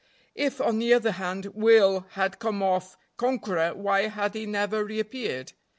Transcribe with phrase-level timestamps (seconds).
[0.33, 5.53] If, on the other hand, Will had come off conqueror, why had he never reappeared?